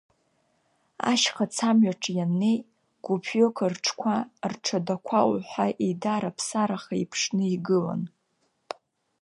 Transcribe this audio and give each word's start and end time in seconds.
Ашьхацамҩаҿы 1.11 2.11
ианнеи, 2.17 2.57
гәыԥҩык 3.03 3.57
рҽқәа, 3.71 4.15
рҽадақәа 4.51 5.19
уҳәа 5.31 5.65
еидараԥсараха 5.85 6.95
иԥшны 7.03 7.45
игылан. 7.55 8.01